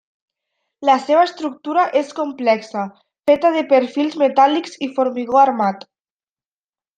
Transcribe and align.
La 0.89 0.93
seva 1.01 1.25
estructura 1.25 1.83
és 2.01 2.09
complexa, 2.19 2.85
feta 3.31 3.53
de 3.57 3.61
perfils 3.75 4.17
metàl·lics 4.23 4.75
i 4.87 4.93
formigó 4.97 5.43
armat. 5.43 5.87